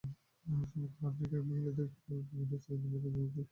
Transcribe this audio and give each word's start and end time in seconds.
সমগ্র 0.45 0.77
আফ্রিকায় 1.03 1.43
মহিলাদের 1.49 1.87
ফুটবল 1.93 2.19
বিভিন্ন 2.29 2.53
চ্যালেঞ্জের 2.63 3.01
সম্মুখিন। 3.03 3.45